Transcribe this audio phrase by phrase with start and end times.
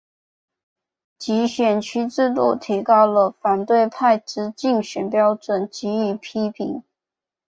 [1.19, 6.81] 集选区制度提高了反对派之竞选标准予以批评。